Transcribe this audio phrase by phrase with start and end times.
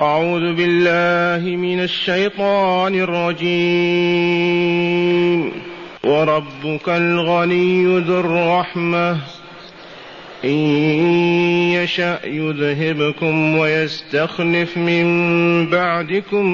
[0.00, 3.52] أعوذ بالله من الشيطان الرجيم.
[6.04, 9.16] وربك الغني ذو الرحمة.
[10.44, 10.58] إن
[11.72, 15.06] يشأ يذهبكم ويستخلف من
[15.66, 16.46] بعدكم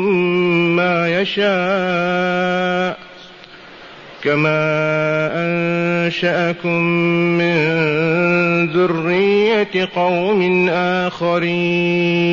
[0.77, 2.98] ما يشاء.
[4.24, 6.82] كما أنشأكم
[7.38, 7.56] من
[8.66, 12.32] ذرية قوم آخرين.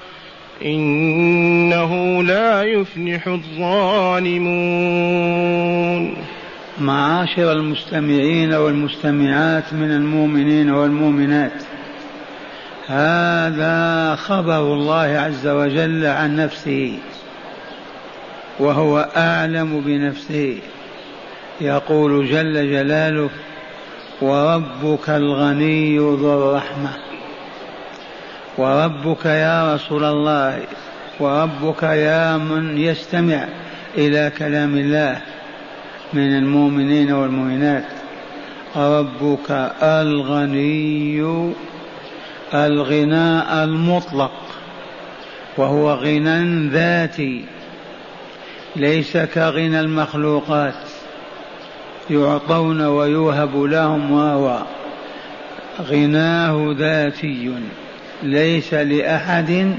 [0.65, 4.71] إنه لا يفلح الظالمون.
[6.81, 11.63] معاشر المستمعين والمستمعات من المؤمنين والمؤمنات
[12.87, 16.97] هذا خبر الله عز وجل عن نفسه
[18.59, 20.57] وهو أعلم بنفسه.
[21.61, 23.29] يقول جل جلاله
[24.21, 27.10] وربك الغني ذو الرحمة.
[28.57, 30.63] وربك يا رسول الله
[31.19, 33.47] وربك يا من يستمع
[33.97, 35.21] إلى كلام الله
[36.13, 37.83] من المؤمنين والمؤمنات.
[38.75, 41.51] ربك الغني
[42.53, 44.31] الغناء المطلق
[45.57, 47.45] وهو غنى ذاتي
[48.75, 50.83] ليس كغنى المخلوقات.
[52.09, 54.61] يعطون ويوهب لهم وهو
[55.81, 57.53] غناه ذاتي.
[58.23, 59.75] ليس لأحد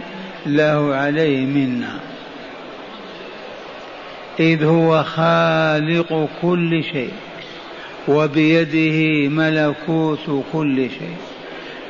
[0.46, 2.00] له عليه منا.
[4.40, 7.12] إذ هو خالق كل شيء
[8.08, 11.16] وبيده ملكوت كل شيء.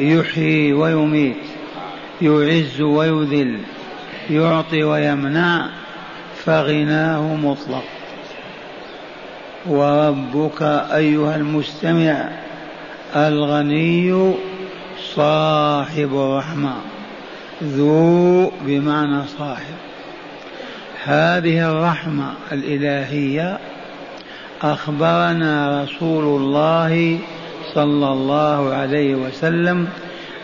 [0.00, 1.36] يحيي ويميت
[2.22, 3.58] يعز ويذل
[4.30, 5.66] يعطي ويمنع
[6.44, 7.84] فغناه مطلق.
[9.66, 10.62] وربك
[10.92, 12.28] أيها المستمع
[13.16, 14.34] الغني
[15.14, 16.74] صاحب الرحمة.
[17.62, 19.74] ذو بمعنى صاحب.
[21.04, 23.58] هذه الرحمة الإلهية
[24.62, 27.18] أخبرنا رسول الله
[27.74, 29.88] صلى الله عليه وسلم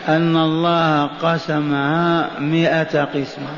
[0.08, 3.54] أن الله قسمها مئة قسمة.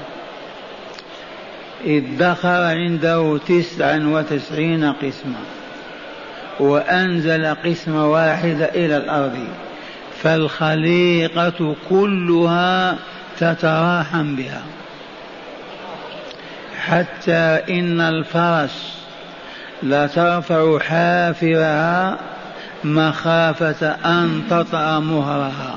[1.86, 5.40] ادخر عنده تسعا وتسعين قسمة
[6.60, 9.38] وأنزل قسمة واحدة إلى الأرض.
[10.22, 12.96] فالخليقة كلها
[13.38, 14.62] تتراحم بها.
[16.80, 19.00] حتى إن الفرس
[19.82, 22.18] لا ترفع حافرها
[22.84, 25.76] مخافة أن تطأ مهرها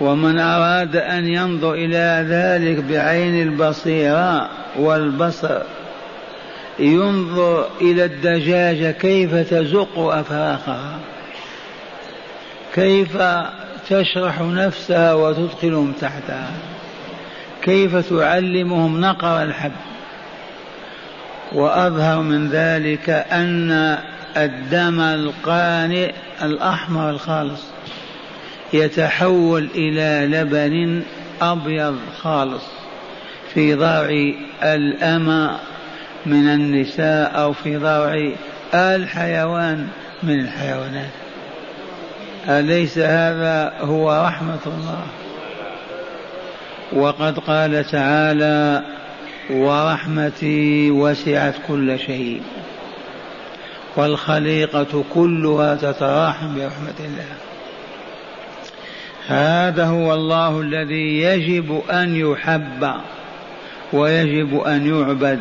[0.00, 5.60] ومن أراد أن ينظر إلى ذلك بعين البصيرة والبصر
[6.78, 10.98] ينظر إلى الدجاجة كيف تزق أفراخها
[12.74, 13.16] كيف
[13.90, 16.50] تشرح نفسها وتدخلهم تحتها.
[17.62, 19.72] كيف تعلمهم نقر الحب؟
[21.52, 23.98] وأظهر من ذلك أن
[24.36, 26.12] الدم القانئ
[26.42, 27.62] الأحمر الخالص
[28.72, 31.02] يتحول إلى لبن
[31.42, 32.64] أبيض خالص
[33.54, 35.58] في ضرع الأمة
[36.26, 38.32] من النساء أو في ضرع
[38.74, 39.88] الحيوان
[40.22, 41.27] من الحيوانات.
[42.48, 45.02] أليس هذا هو رحمة الله؟
[46.92, 48.82] وقد قال تعالى
[49.50, 52.42] ورحمتي وسعت كل شيء
[53.96, 57.34] والخليقة كلها تتراحم برحمة الله.
[59.28, 62.92] هذا هو الله الذي يجب أن يحب
[63.92, 65.40] ويجب أن يعبد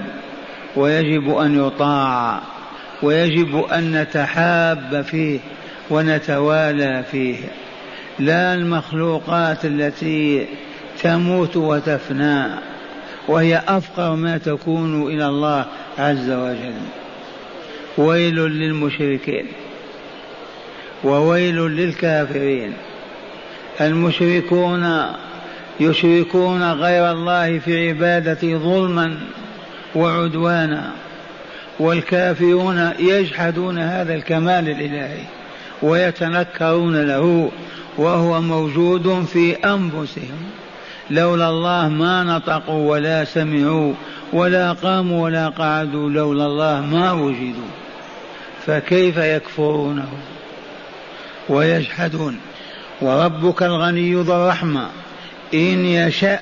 [0.76, 2.40] ويجب أن يطاع
[3.04, 5.40] ويجب أن نتحاب فيه.
[5.90, 7.38] ونتوالى فيه.
[8.20, 10.46] لا المخلوقات التي
[11.04, 12.46] تموت وتفنى
[13.28, 15.66] وهي أفقر ما تكون إلى الله
[15.98, 16.74] عز وجل.
[17.98, 19.46] ويل للمشركين
[21.04, 22.74] وويل للكافرين.
[23.82, 25.06] المشركون
[25.80, 29.18] يشركون غير الله في عبادته ظلما
[29.96, 30.92] وعدوانا
[31.80, 35.37] والكافرون يجحدون هذا الكمال الإلهي.
[35.82, 37.52] ويتنكرون له
[37.98, 40.50] وهو موجود في أنفسهم.
[41.10, 43.94] لولا الله ما نطقوا ولا سمعوا
[44.34, 47.72] ولا قاموا ولا قعدوا لولا الله ما وجدوا.
[48.66, 50.08] فكيف يكفرونه
[51.50, 52.40] ويجحدون؟
[53.02, 54.90] وربك الغني ذو الرحمة
[55.54, 56.40] إن يشأ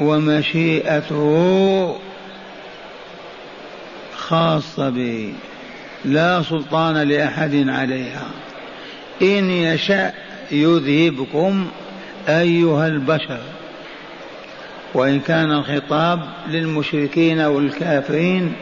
[0.00, 1.96] ومشيئته
[4.16, 5.32] خاصة به.
[6.04, 8.26] لا سلطان لأحد عليها.
[9.22, 10.12] إن يشأ
[10.52, 11.66] يذهبكم
[12.28, 13.40] أيها البشر.
[14.94, 18.52] وإن كان الخطاب للمشركين والكافرين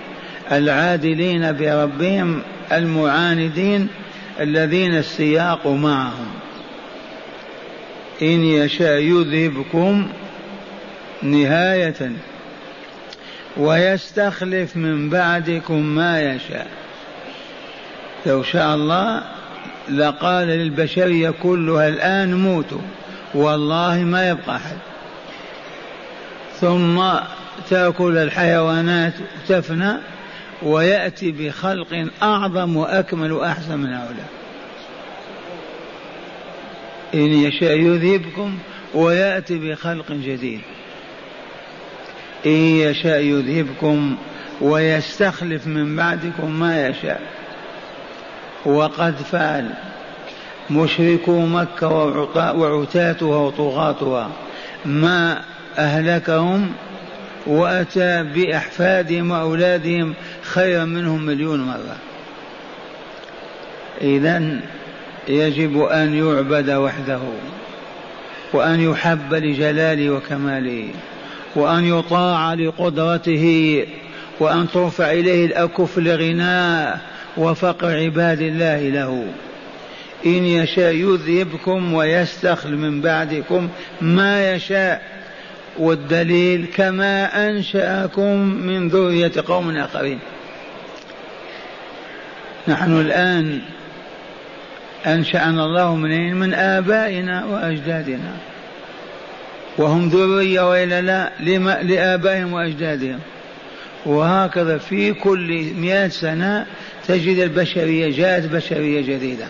[0.52, 2.42] العادلين بربهم
[2.72, 3.88] المعاندين
[4.40, 6.28] الذين السياق معهم.
[8.22, 10.08] إن يشاء يذهبكم
[11.22, 12.12] نهاية.
[13.56, 16.87] ويستخلف من بعدكم ما يشاء.
[18.28, 19.22] لو شاء الله
[19.90, 22.80] لقال للبشرية كلها الآن موتوا
[23.34, 24.76] والله ما يبقى أحد.
[26.60, 27.02] ثم
[27.70, 29.12] تأكل الحيوانات
[29.48, 29.92] تفنى
[30.62, 34.28] ويأتي بخلق أعظم وأكمل وأحسن من هؤلاء.
[37.14, 38.58] إن يشاء يذهبكم
[38.94, 40.60] ويأتي بخلق جديد.
[42.46, 44.16] إن يشاء يذهبكم
[44.60, 47.20] ويستخلف من بعدكم ما يشاء.
[48.68, 49.70] وقد فعل.
[50.70, 51.88] مشركو مكة
[52.54, 54.30] وعتاتها وطغاتها.
[54.84, 55.42] ما
[55.78, 56.72] أهلكهم
[57.46, 61.96] وأتى بأحفادهم وأولادهم خيرا منهم مليون مرة.
[64.00, 64.60] إذا
[65.28, 67.20] يجب أن يعبد وحده
[68.52, 70.88] وأن يحب لجلاله وكماله
[71.56, 73.86] وأن يطاع لقدرته
[74.40, 77.00] وأن ترفع إليه الأكف لغناه
[77.38, 79.24] وفقر عباد الله له.
[80.26, 83.68] إن يشاء يذهبكم ويستخل من بعدكم
[84.00, 85.02] ما يشاء.
[85.78, 90.18] والدليل كما أنشأكم من ذرية قوم آخرين.
[92.68, 93.60] نحن الآن
[95.06, 98.36] أنشأنا الله من من آبائنا وأجدادنا.
[99.78, 103.18] وهم ذرية وإلا لا؟ لما؟ لآبائهم وأجدادهم.
[104.06, 106.66] وهكذا في كل مئة سنة
[107.08, 109.46] تجد البشرية جاءت بشرية جديدة.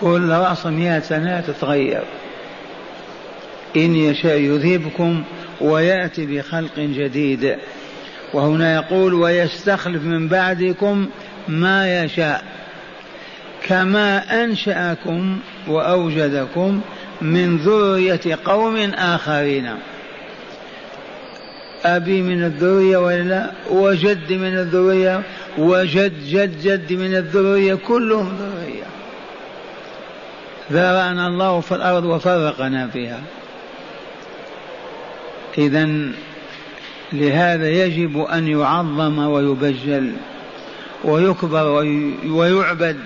[0.00, 2.02] كل رأس مئة سنة تتغير.
[3.76, 5.24] إن يشاء يذهبكم
[5.60, 7.56] ويأتي بخلق جديد.
[8.34, 11.08] وهنا يقول ويستخلف من بعدكم
[11.48, 12.44] ما يشاء.
[13.66, 15.38] كما أنشأكم
[15.68, 16.80] وأوجدكم
[17.22, 19.74] من ذرية قوم آخرين.
[21.84, 25.22] أبي من الذرية ولا وجد من الذرية
[25.58, 28.84] وجد جد جد من الذرية كلهم ذرية.
[30.72, 33.20] ذرأنا الله في الأرض وفرقنا فيها.
[35.58, 35.88] إذا
[37.12, 40.12] لهذا يجب أن يعظم ويبجل
[41.04, 41.66] ويكبر
[42.26, 42.96] ويعبد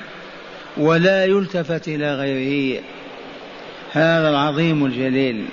[0.76, 2.82] ولا يلتفت إلى غيره.
[3.92, 5.44] هذا العظيم الجليل.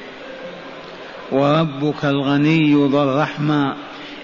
[1.31, 3.75] وربك الغني ذو الرحمة.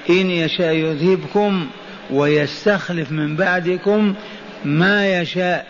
[0.09, 1.67] إن يشاء يذهبكم
[2.11, 4.15] ويستخلف من بعدكم
[4.65, 5.65] ما يشاء.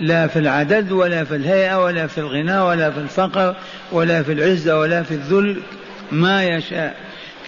[0.00, 3.56] لا في العدد ولا في الهيئة ولا في الغنى ولا في الفقر
[3.92, 5.60] ولا في العزة ولا في الذل
[6.12, 6.96] ما يشاء.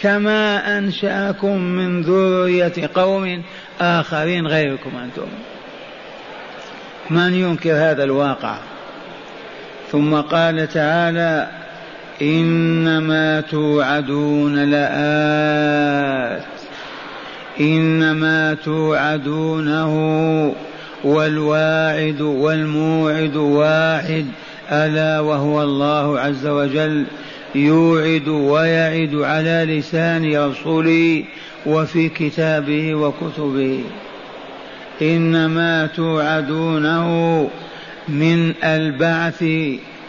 [0.02, 3.43] كما أنشأكم من ذرية قوم
[3.81, 5.27] آخرين غيركم أنتم.
[7.10, 8.56] من ينكر هذا الواقع؟
[9.93, 11.48] ثم قال تعالى
[12.23, 16.43] إنما توعدون لآت.
[17.61, 19.93] إنما توعدونه
[21.05, 24.27] والواعد والموعد واحد.
[24.73, 27.05] ألا وهو الله عز وجل
[27.55, 31.25] يوعد ويعد على لسان رسوله
[31.67, 33.85] وفي كتابه وكتبه.
[35.03, 37.49] إنما توعدونه
[38.08, 39.44] من البعث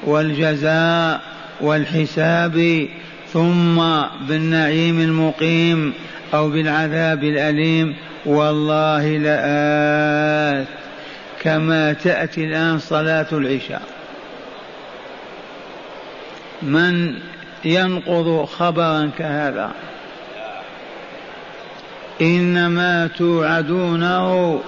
[0.06, 1.27] والجزاء
[1.62, 2.88] والحساب
[3.34, 3.82] ثم
[4.28, 5.94] بالنعيم المقيم
[6.34, 7.96] أو بالعذاب الأليم.
[8.26, 10.68] والله لآت.
[11.42, 13.82] كما تأتي الآن صلاة العشاء.
[16.62, 17.14] من
[17.66, 19.72] ينقض خبرا كهذا؟
[22.22, 24.60] إنما توعدونه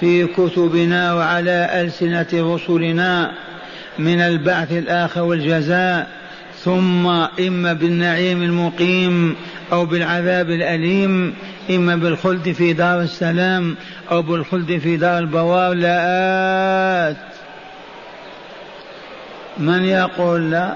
[0.00, 3.32] في كتبنا وعلى ألسنة رسلنا.
[3.98, 6.08] من البعث الآخر والجزاء
[6.64, 7.06] ثم
[7.40, 9.36] إما بالنعيم المقيم
[9.72, 11.34] أو بالعذاب الأليم
[11.70, 13.76] إما بالخلد في دار السلام
[14.10, 15.74] أو بالخلد في دار البوار.
[15.74, 17.16] لآت
[19.58, 20.74] من يقول لا؟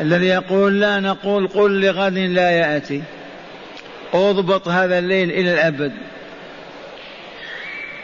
[0.00, 3.02] الذي يقول لا نقول قل لغد لا يأتي.
[4.14, 5.92] اضبط هذا الليل إلى الأبد.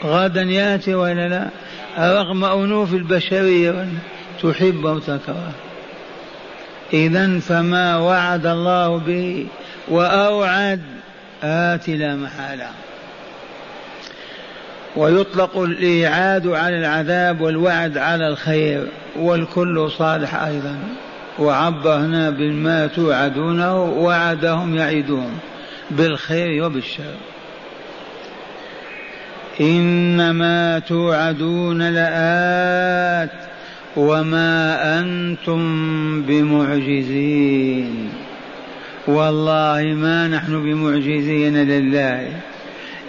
[0.04, 1.48] غدا يأتي ولا لا؟
[1.98, 3.86] رغم أنوف البشرية.
[4.42, 5.52] تحب وتكره
[6.92, 9.46] إذا فما وعد الله به
[9.88, 10.80] وأوعد
[11.42, 12.68] آت لا محالة.
[14.96, 20.78] ويطلق الإيعاد على العذاب والوعد على الخير والكل صالح أيضا.
[21.38, 25.38] وعبرنا بما توعدونه وعدهم يعدون
[25.90, 27.14] بالخير وبالشر.
[29.60, 33.51] إنما توعدون لآت
[33.96, 35.62] وما أنتم
[36.22, 38.08] بمعجزين.
[39.06, 42.28] والله ما نحن بمعجزين لله.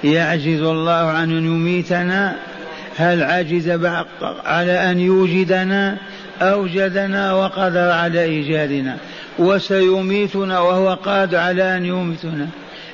[0.03, 2.35] يعجز الله أن يميتنا.
[2.97, 3.69] هل عجز
[4.45, 5.97] على أن يوجدنا؟
[6.41, 8.97] أوجدنا وقدر على إيجادنا.
[9.39, 12.47] وسيميتنا وهو قادر على أن يميتنا.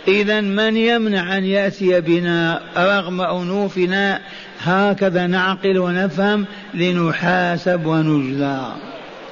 [0.07, 4.19] إذا من يمنع أن يأتي بنا؟ رغم أنوفنا
[4.63, 8.61] هكذا نعقل ونفهم لنحاسب ونجزى.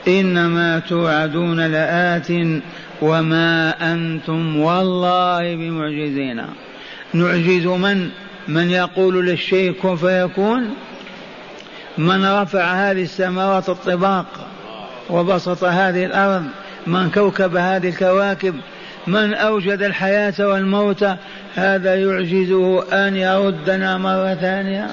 [0.07, 2.27] إنما توعدون لآت
[3.01, 6.41] وما أنتم والله بمعجزين.
[7.13, 8.09] نعجز من؟
[8.47, 10.73] من يقول للشيء كن فيكون
[11.97, 14.25] من رفع هذه السماوات الطباق
[15.09, 16.43] وبسط هذه الأرض؟
[16.87, 18.55] من كوكب هذه الكواكب؟
[19.07, 21.05] من أوجد الحياة والموت؟
[21.55, 24.87] هذا يعجزه أن يردنا مرة ثانية.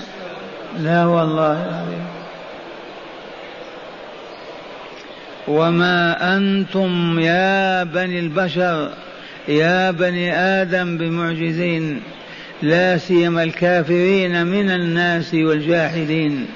[0.78, 2.04] لا والله العظيم.
[5.48, 8.90] وما أنتم يا بني البشر
[9.48, 12.02] يا بني آدم بمعجزين
[12.62, 16.46] لا سيما الكافرين من الناس والجاحدين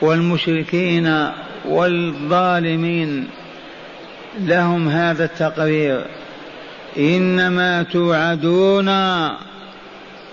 [0.00, 1.28] والمشركين
[1.64, 3.26] والظالمين.
[4.40, 6.04] لهم هذا التقرير.
[6.98, 8.88] إنما توعدون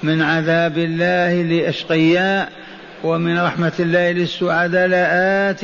[0.03, 2.60] من عذاب الله لأشقياء
[3.03, 5.61] ومن رحمة الله للسعداء لآت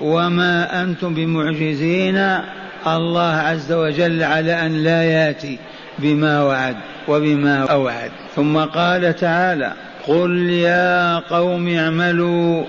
[0.00, 2.38] وما أنتم بمعجزين.
[2.86, 5.58] الله عز وجل على أن لا ياتي
[5.98, 6.76] بما وعد
[7.08, 8.10] وبما أوعد.
[8.36, 9.72] ثم قال تعالى
[10.06, 12.64] قل يا قوم اعملوا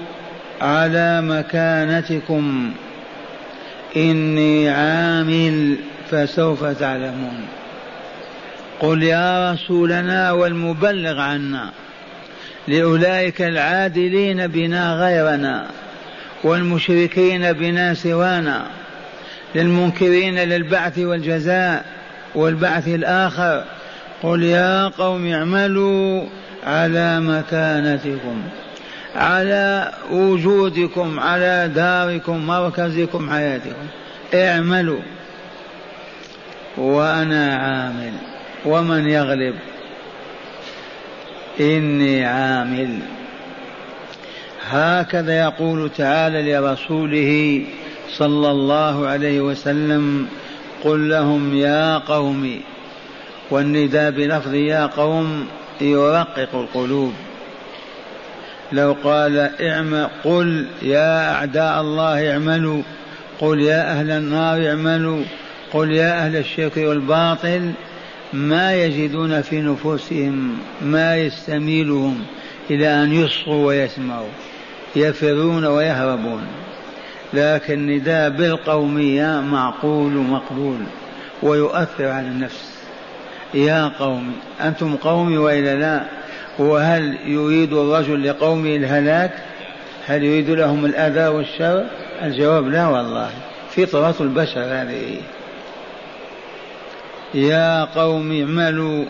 [0.62, 2.72] على مكانتكم.
[3.98, 5.76] إني عامل
[6.12, 7.46] فسوف تعلمون.
[8.80, 11.70] قل يا رسولنا والمبلغ عنا.
[12.68, 15.68] لأولئك العادلين بنا غيرنا
[16.44, 18.66] والمشركين بنا سوانا
[19.56, 21.86] للمنكرين للبعث والجزاء
[22.36, 23.64] والبعث الآخر
[24.24, 26.24] قل يا قوم اعملوا
[26.64, 28.44] على مكانتكم
[29.16, 33.88] على وجودكم على داركم مركزكم حياتكم.
[34.34, 35.00] اعملوا.
[36.78, 38.14] وأنا عامل.
[38.66, 39.56] ومن يغلب
[41.60, 43.00] إني عامل.
[44.70, 47.62] هكذا يقول تعالى لرسوله
[48.10, 50.28] صلى الله عليه وسلم
[50.84, 52.60] قل لهم يا قوم
[53.52, 55.48] والنداء بلفظ يا قوم
[55.82, 57.14] يرقق القلوب.
[58.72, 62.82] لو قال اعمل قل يا أعداء الله اعملوا
[63.40, 65.24] قل يا أهل النار اعملوا
[65.74, 67.72] قل يا أهل الشرك والباطل
[68.34, 72.26] ما يجدون في نفوسهم ما يستميلهم
[72.70, 74.30] إلى أن يصغوا ويسمعوا
[74.96, 76.42] يفرون ويهربون.
[77.34, 80.78] لكن نداء بالقومية معقول ومقبول
[81.44, 82.72] ويؤثر على النفس.
[83.54, 86.04] يا قوم أنتم قومي وإلا لا؟
[86.60, 89.32] وهل يريد الرجل لقومه الهلاك؟
[90.08, 91.86] هل يريد لهم الأذى والشر؟
[92.22, 93.30] الجواب لا والله.
[93.70, 95.22] فطرة البشر هذه.
[97.34, 99.06] يا قوم اعملوا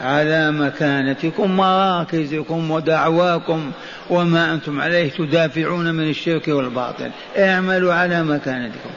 [0.00, 3.70] على مكانتكم مراكزكم ودعواكم
[4.10, 7.10] وما أنتم عليه تدافعون من الشرك والباطل.
[7.38, 8.90] اعملوا على مكانتكم.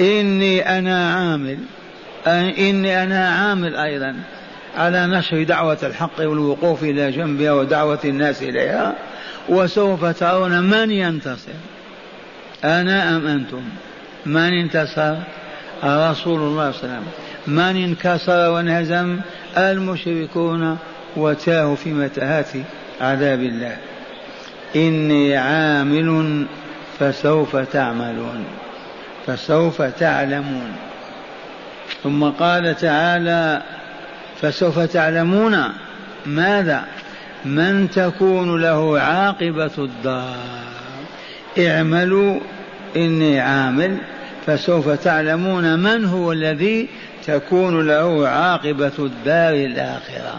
[0.00, 1.58] إني أنا عامل
[2.58, 4.16] إني أنا عامل أيضا
[4.76, 8.94] على نشر دعوة الحق والوقوف إلى جنبها ودعوة الناس إليها
[9.48, 11.52] وسوف ترون من ينتصر.
[12.64, 13.62] أنا أم أنتم؟
[14.26, 15.14] من انتصر؟
[15.84, 17.25] رسول الله صلى الله عليه وسلم.
[17.46, 19.20] من انكسر وانهزم
[19.58, 20.78] المشركون
[21.16, 22.48] وتاهوا في متاهات
[23.00, 23.76] عذاب الله.
[24.76, 26.46] إني عامل
[26.98, 28.44] فسوف تعملون
[29.26, 30.72] فسوف تعلمون.
[32.02, 33.62] ثم قال تعالى
[34.42, 35.62] فسوف تعلمون
[36.26, 36.84] ماذا؟
[37.44, 40.36] من تكون له عاقبة الدار.
[41.58, 42.40] اعملوا
[42.96, 43.98] إني عامل
[44.46, 46.88] فسوف تعلمون من هو الذي
[47.26, 50.34] تكون له عاقبة الدار الآخرة.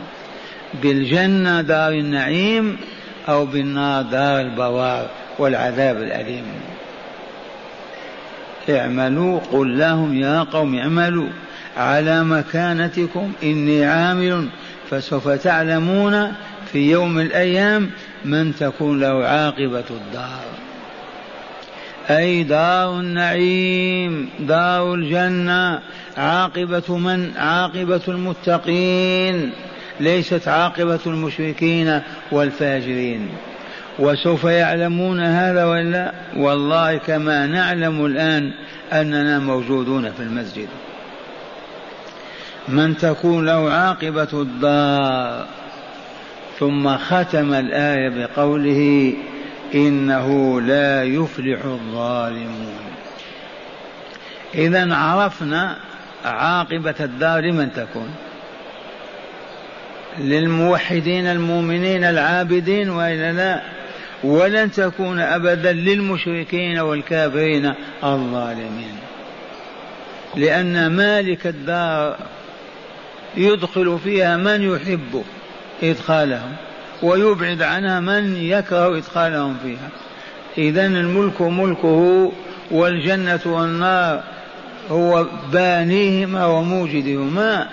[0.82, 2.78] بالجنة دار النعيم
[3.30, 6.46] أو بالنار دار البوار والعذاب الأليم.
[8.70, 11.30] اعملوا قل لهم يا قوم اعملوا.
[11.78, 14.48] على مكانتكم إني عامل.
[14.90, 16.34] فسوف تعلمون
[16.72, 17.90] في يوم الأيام
[18.26, 20.57] من تكون له عاقبة الدار.
[22.10, 25.80] أي دار النعيم دار الجنة
[26.18, 29.52] عاقبة من؟ عاقبة المتقين.
[30.00, 33.30] ليست عاقبة المشركين والفاجرين.
[34.00, 38.52] وسوف يعلمون هذا ولا والله كما نعلم الآن
[38.94, 40.68] أننا موجودون في المسجد.
[42.68, 45.46] من تكون له عاقبة الدار
[46.60, 49.14] ثم ختم الآية بقوله
[49.76, 52.78] إنه لا يفلح الظالمون.
[54.56, 55.78] إذا عرفنا
[56.26, 58.16] عاقبة الدار لمن تكون.
[60.20, 63.62] للموحدين المؤمنين العابدين وإلا لا.
[64.24, 68.98] ولن تكون ابدا للمشركين والكافرين الظالمين.
[70.36, 72.18] لأن مالك الدار
[73.38, 75.24] يدخل فيها من يحب
[75.84, 76.56] إدخالهم.
[77.04, 79.90] ويبعد عنها من يكره إدخالهم فيها.
[80.58, 82.32] اذا الملك ملكه
[82.72, 84.24] والجنة والنار
[84.90, 87.68] هو بانيهما وموجدهما.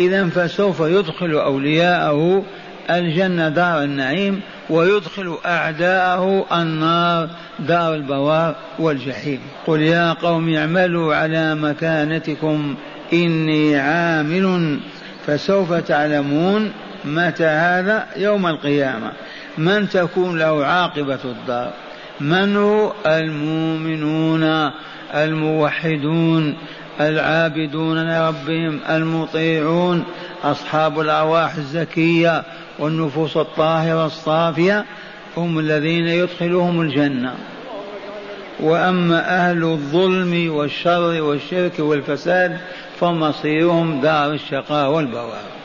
[0.00, 2.44] إذا فسوف يدخل أولياءه
[2.90, 9.40] الجنة دار النعيم ويدخل أعداءه النار دار البوار والجحيم.
[9.66, 12.74] قل يا قوم اعملوا على مكانتكم
[13.12, 14.80] إني عامل.
[15.26, 16.72] فسوف تعلمون
[17.04, 19.12] متى هذا؟ يوم القيامة.
[19.58, 21.72] من تكون له عاقبة الدار؟
[22.20, 24.70] من هو؟ المؤمنون
[25.14, 26.56] الموحدون
[27.00, 30.04] العابدون لربهم المطيعون
[30.44, 32.42] أصحاب الأرواح الزكية
[32.78, 34.84] والنفوس الطاهرة الصافية
[35.36, 37.34] هم الذين يدخلهم الجنة.
[38.60, 42.58] وأما أهل الظلم والشر والشرك والفساد
[43.00, 45.59] فمصيرهم دار الشقاء والبوار.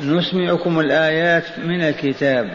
[0.00, 2.48] نسمعكم الآيات من الكتاب.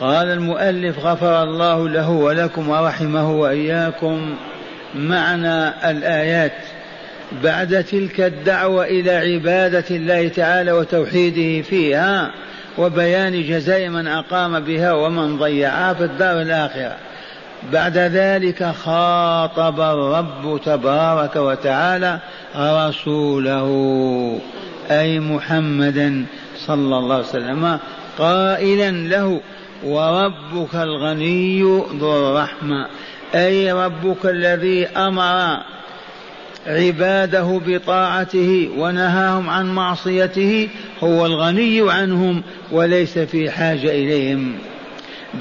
[0.00, 4.34] قال المؤلف غفر الله له ولكم ورحمه وإياكم
[4.94, 6.52] معنى الآيات
[7.42, 12.30] بعد تلك الدعوة إلى عبادة الله تعالى وتوحيده فيها
[12.78, 16.96] وبيان جزاء من أقام بها ومن ضيعها في الدار الآخرة.
[17.72, 22.18] بعد ذلك خاطب الرب تبارك وتعالى
[22.56, 23.68] رسوله.
[24.90, 26.26] أي محمدا
[26.66, 27.78] صلى الله عليه وسلم.
[28.18, 29.40] قائلا له
[29.84, 31.62] وربك الغني
[32.00, 32.86] ذو الرحمة.
[33.34, 35.58] أي ربك الذي أمر
[36.66, 40.68] عباده بطاعته ونهاهم عن معصيته
[41.02, 42.42] هو الغني عنهم
[42.72, 44.52] وليس في حاجة إليهم.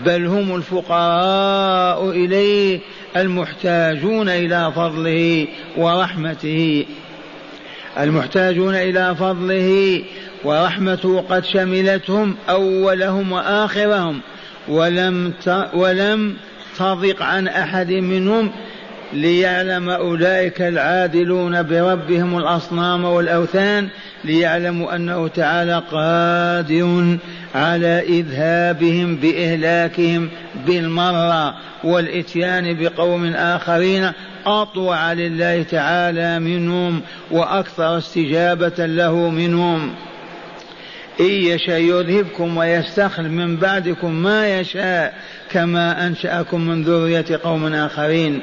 [0.05, 2.79] بل هم الفقراء إليه
[3.17, 6.85] المحتاجون إلى فضله ورحمته.
[7.99, 10.01] المحتاجون إلى فضله
[10.43, 14.21] ورحمته قد شملتهم أولهم وآخرهم
[14.67, 15.33] ولم
[15.73, 16.35] ولم
[16.77, 18.51] تضق عن أحد منهم
[19.13, 23.87] ليعلم أولئك العادلون بربهم الأصنام والأوثان
[24.23, 27.17] ليعلموا أنه تعالى قادر
[27.55, 30.29] على إذهابهم بإهلاكهم
[30.67, 34.11] بالمرة والإتيان بقوم آخرين
[34.45, 37.01] أطوع لله تعالى منهم
[37.31, 39.95] وأكثر استجابة له منهم.
[41.19, 45.13] إن يشاء يذهبكم ويستخلف من بعدكم ما يشاء
[45.51, 48.41] كما أنشأكم من ذرية قوم آخرين.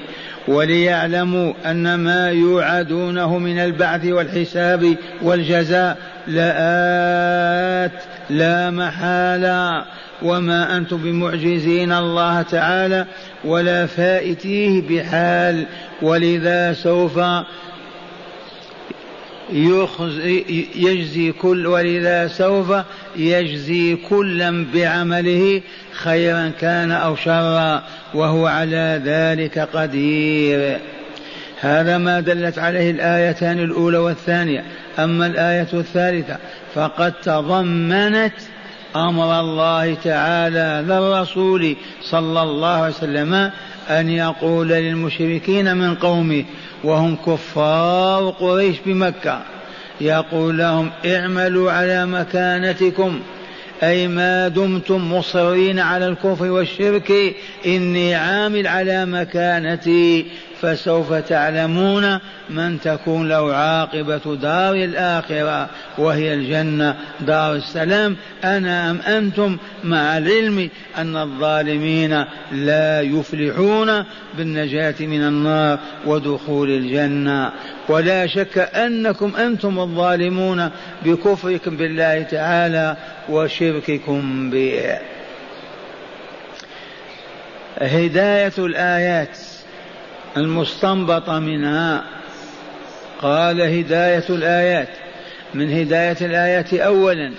[0.49, 9.85] وليعلموا أن ما يوعدونه من البعث والحساب والجزاء لآت لا محالة
[10.23, 13.07] وما أنتم بمعجزين الله تعالى
[13.45, 15.67] ولا فائتيه بحال
[16.03, 17.19] ولذا سوف
[20.75, 22.73] يجزي كل ولذا سوف
[23.17, 25.63] يجزي كلا بعمله
[25.93, 27.83] خيرا كان أو شرا
[28.15, 30.79] وهو على ذلك قدير.
[31.61, 34.65] هذا ما دلت عليه الآيتان الأولى والثانية.
[34.99, 36.37] أما الآية الثالثة
[36.75, 38.33] فقد تضمنت
[38.97, 43.51] أمر الله تعالى للرسول صلى الله عليه وسلم
[43.89, 46.45] أن يقول للمشركين من قومه
[46.85, 49.43] وهم كفار قريش بمكة
[50.01, 53.21] يقول لهم اعملوا على مكانتكم
[53.83, 57.35] أي ما دمتم مصرين على الكفر والشرك
[57.67, 60.27] إني عامل على مكانتي.
[60.63, 62.19] فسوف تعلمون
[62.51, 68.17] من تكون له عاقبة دار الآخرة وهي الجنة دار السلام.
[68.45, 70.69] أنا أم أنتم؟ مع العلم
[70.99, 74.05] أن الظالمين لا يفلحون
[74.37, 77.53] بالنجاة من النار ودخول الجنة.
[77.89, 80.71] ولا شك أنكم أنتم الظالمون
[81.05, 82.97] بكفركم بالله تعالى
[83.29, 84.99] وشرككم به.
[87.79, 89.39] هداية الآيات.
[90.37, 92.05] المستنبطة منها.
[93.23, 94.89] قال هداية الآيات.
[95.55, 97.33] من هداية الآيات أولا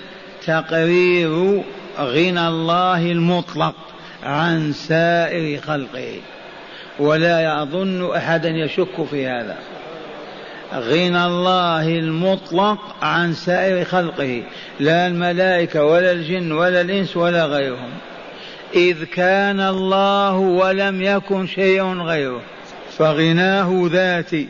[0.46, 1.64] تقرير
[2.00, 3.76] غنى الله المطلق
[4.24, 6.20] عن سائر خلقه.
[7.00, 9.58] ولا يظن أحدا يشك في هذا.
[10.74, 14.44] غنى الله المطلق عن سائر خلقه.
[14.80, 17.90] لا الملائكة ولا الجن ولا الإنس ولا غيرهم.
[18.76, 22.42] إذ كان الله ولم يكن شيء غيره.
[22.98, 24.48] فغناه ذاتي.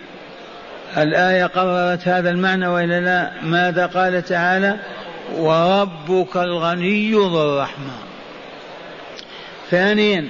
[0.97, 4.75] الآية قررت هذا المعنى وإلا لا؟ ماذا قال تعالى؟
[5.37, 7.93] وربك الغني ذو الرحمة.
[9.71, 10.27] ثانيا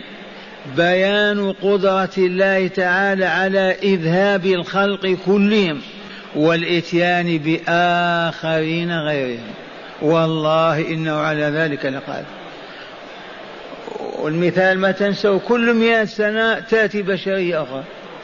[0.77, 5.81] بيان قدرة الله تعالى على إذهاب الخلق كلهم
[6.35, 9.51] والإتيان بآخرين غيرهم.
[10.01, 12.25] والله إنه على ذلك لقادر.
[14.19, 17.83] والمثال ما تنسوا كل مئة سنة تأتي بشرية أخرى.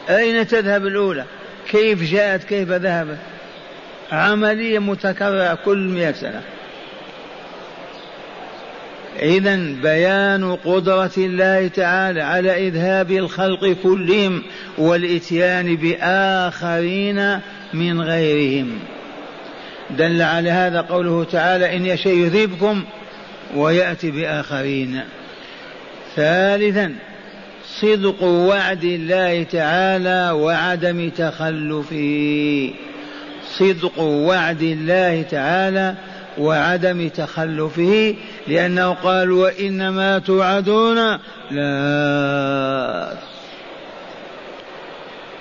[0.09, 1.25] أين تذهب الأولى؟
[1.69, 3.17] كيف جاءت؟ كيف ذهبت
[4.11, 6.41] عملية متكررة كل مئة سنة.
[9.21, 14.43] إذا بيان قدرة الله تعالى على إذهاب الخلق كلهم
[14.77, 17.39] والإتيان بآخرين
[17.73, 18.79] من غيرهم.
[19.89, 22.83] دل على هذا قوله تعالى إن يشاء يذهبكم
[23.55, 25.01] ويأتي بآخرين.
[26.15, 26.95] ثالثا
[27.67, 32.73] صدق وعد الله تعالى وعدم تخلفه.
[33.59, 35.95] صدق وعد الله تعالى
[36.37, 38.15] وعدم تخلفه
[38.47, 40.97] لأنه قال وإنما توعدون
[41.51, 43.13] لا.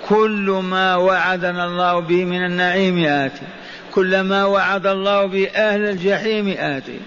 [0.08, 3.46] كل ما وعدنا الله به من النعيم آتي.
[3.94, 7.00] كل ما وعد الله به أهل الجحيم آتي.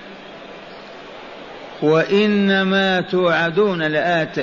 [1.82, 4.36] وإنما توعدون لآت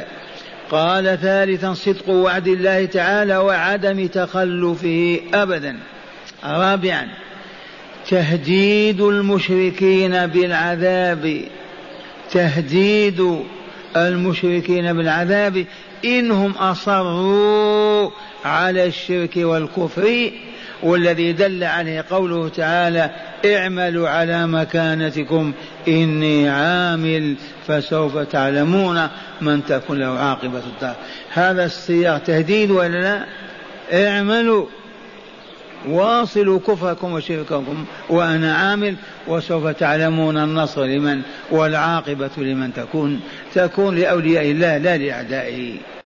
[0.71, 5.77] قال ثالثا صدق وعد الله تعالى وعدم تخلفه أبدا.
[6.45, 7.09] رابعا
[8.09, 11.41] تهديد المشركين بالعذاب.
[12.31, 13.41] تهديد
[13.97, 15.65] المشركين بالعذاب.
[16.05, 18.11] إنهم أصروا
[18.45, 20.31] على الشرك والكفر
[20.83, 23.11] والذي دل عليه قوله تعالى
[23.45, 25.53] اعملوا على مكانتكم
[25.89, 27.37] إني عامل
[27.67, 29.09] فسوف تعلمون
[29.41, 30.97] من تكون له عاقبة الدار.
[31.33, 33.25] هذا السياق تهديد ولا لا؟
[33.93, 34.67] اعملوا
[35.89, 38.97] واصلوا كفركم وشرككم وأنا عامل
[39.29, 43.21] وسوف تعلمون النصر لمن والعاقبة لمن تكون
[43.55, 45.75] تكون لأولياء الله لا لأعدائه.